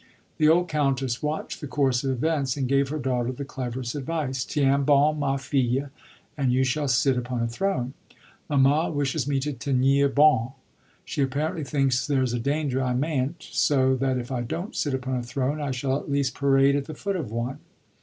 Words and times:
The 0.39 0.49
old 0.49 0.67
countess 0.67 1.21
watched 1.21 1.61
the 1.61 1.67
course 1.67 2.03
of 2.03 2.09
events 2.09 2.57
and 2.57 2.67
gave 2.67 2.89
her 2.89 2.97
daughter 2.97 3.31
the 3.31 3.45
cleverest 3.45 3.93
advice: 3.93 4.43
'Tiens 4.43 4.83
bon, 4.83 5.19
ma 5.19 5.37
fille, 5.37 5.89
and 6.35 6.51
you 6.51 6.63
shall 6.63 6.87
sit 6.87 7.19
upon 7.19 7.43
a 7.43 7.47
throne.' 7.47 7.93
Mamma 8.49 8.89
wishes 8.89 9.27
me 9.27 9.39
to 9.41 9.53
tenir 9.53 10.09
bon 10.09 10.53
she 11.05 11.21
apparently 11.21 11.63
thinks 11.63 12.07
there's 12.07 12.33
a 12.33 12.39
danger 12.39 12.81
I 12.81 12.95
mayn't 12.95 13.43
so 13.51 13.95
that 13.97 14.17
if 14.17 14.31
I 14.31 14.41
don't 14.41 14.75
sit 14.75 14.95
upon 14.95 15.17
a 15.17 15.21
throne 15.21 15.61
I 15.61 15.69
shall 15.69 15.95
at 15.99 16.09
least 16.09 16.33
parade 16.33 16.75
at 16.75 16.85
the 16.85 16.95
foot 16.95 17.15
of 17.15 17.31
one. 17.31 17.59